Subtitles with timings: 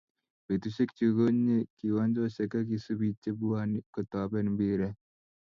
[0.47, 4.95] Betushe chu ko nyee kiwanjoshe ak isubii che bwanii kotoben mpiret.